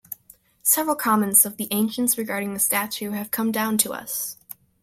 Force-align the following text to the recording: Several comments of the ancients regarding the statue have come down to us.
Several 0.63 0.95
comments 0.95 1.45
of 1.45 1.57
the 1.57 1.67
ancients 1.69 2.17
regarding 2.17 2.55
the 2.55 2.59
statue 2.59 3.11
have 3.11 3.29
come 3.29 3.51
down 3.51 3.77
to 3.77 3.91
us. 3.93 4.35